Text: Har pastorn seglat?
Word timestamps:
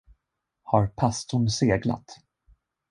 Har 0.63 0.87
pastorn 0.87 1.49
seglat? 1.49 2.17